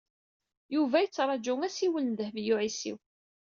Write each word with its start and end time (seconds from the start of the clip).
Yuba 0.75 0.95
a 0.97 1.03
yettraǧu 1.03 1.53
asiwel 1.67 2.05
n 2.07 2.17
Dehbiya 2.19 2.53
u 2.53 2.55
Ɛisiw. 2.63 2.97